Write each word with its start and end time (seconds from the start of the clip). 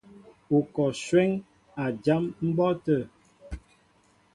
Ú 0.55 0.57
kɔ 0.73 0.85
shwéŋ 1.01 1.29
a 1.83 1.85
jám 2.03 2.23
mbɔ́ɔ́tə̂. 2.47 3.01